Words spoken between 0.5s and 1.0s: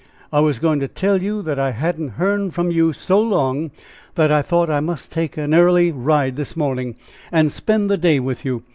going to